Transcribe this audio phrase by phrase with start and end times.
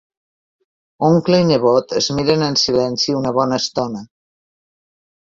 [1.09, 4.07] Oncle i nebot es miren en silenci una bona estona.